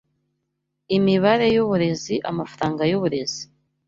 Imibare 0.97 1.45
y’uburezi 1.55 2.15
Amafaranga 2.29 2.81
yuburezi 2.91 3.43